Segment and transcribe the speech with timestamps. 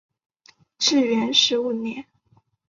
[0.79, 2.07] 至元十五年。